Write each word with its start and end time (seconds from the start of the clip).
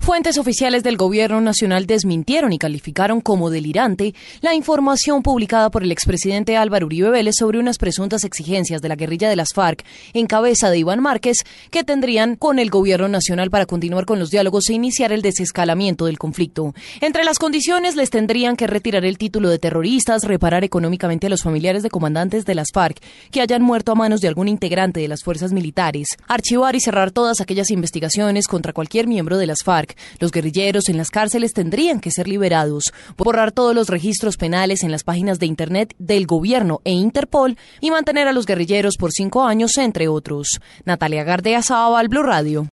Fuentes 0.00 0.38
oficiales 0.38 0.82
del 0.82 0.96
gobierno 0.96 1.42
nacional 1.42 1.86
desmintieron 1.86 2.54
y 2.54 2.58
calificaron 2.58 3.20
como 3.20 3.50
delirante 3.50 4.14
la 4.40 4.54
información 4.54 5.22
publicada 5.22 5.70
por 5.70 5.82
el 5.82 5.92
expresidente 5.92 6.56
Álvaro 6.56 6.86
Uribe 6.86 7.10
Vélez 7.10 7.34
sobre 7.38 7.58
unas 7.58 7.76
presuntas 7.76 8.24
exigencias 8.24 8.80
de 8.80 8.88
la 8.88 8.96
guerrilla 8.96 9.28
de 9.28 9.36
las 9.36 9.52
FARC 9.54 9.84
en 10.14 10.26
cabeza 10.26 10.70
de 10.70 10.78
Iván 10.78 11.00
Márquez 11.00 11.44
que 11.70 11.84
tendrían 11.84 12.36
con 12.36 12.58
el 12.58 12.70
gobierno 12.70 13.08
nacional 13.08 13.50
para 13.50 13.66
continuar 13.66 14.06
con 14.06 14.18
los 14.18 14.30
diálogos 14.30 14.70
e 14.70 14.72
iniciar 14.72 15.12
el 15.12 15.20
desescalamiento 15.20 16.06
del 16.06 16.18
conflicto. 16.18 16.74
Entre 17.02 17.22
las 17.22 17.38
condiciones 17.38 17.94
les 17.94 18.08
tendrían 18.08 18.56
que 18.56 18.66
retirar 18.66 19.04
el 19.04 19.18
título 19.18 19.50
de 19.50 19.58
terroristas, 19.58 20.24
reparar 20.24 20.64
económicamente 20.64 21.26
a 21.26 21.30
los 21.30 21.42
familiares 21.42 21.82
de 21.82 21.90
comandantes 21.90 22.46
de 22.46 22.54
las 22.54 22.68
FARC 22.72 23.02
que 23.30 23.42
hayan 23.42 23.62
muerto 23.62 23.92
a 23.92 23.96
manos 23.96 24.22
de 24.22 24.28
algún 24.28 24.48
integrante 24.48 24.98
de 24.98 25.08
las 25.08 25.22
fuerzas 25.22 25.52
militares, 25.52 26.08
archivar 26.26 26.74
y 26.74 26.80
cerrar 26.80 27.10
todas 27.10 27.42
aquellas 27.42 27.70
investigaciones 27.70 28.48
contra 28.48 28.72
cualquier 28.72 29.06
miembro 29.06 29.36
de 29.36 29.46
las 29.46 29.62
FARC 29.62 29.89
los 30.18 30.30
guerrilleros 30.30 30.88
en 30.88 30.96
las 30.96 31.10
cárceles 31.10 31.52
tendrían 31.52 32.00
que 32.00 32.10
ser 32.10 32.28
liberados, 32.28 32.92
borrar 33.16 33.52
todos 33.52 33.74
los 33.74 33.88
registros 33.88 34.36
penales 34.36 34.82
en 34.82 34.90
las 34.90 35.04
páginas 35.04 35.38
de 35.38 35.46
Internet 35.46 35.94
del 35.98 36.26
gobierno 36.26 36.80
e 36.84 36.92
Interpol 36.92 37.56
y 37.80 37.90
mantener 37.90 38.28
a 38.28 38.32
los 38.32 38.46
guerrilleros 38.46 38.96
por 38.96 39.12
cinco 39.12 39.44
años, 39.44 39.78
entre 39.78 40.08
otros. 40.08 40.60
Natalia 40.84 41.24
Gardea 41.24 41.62
Sábal, 41.62 42.08
Blue 42.08 42.22
Radio. 42.22 42.68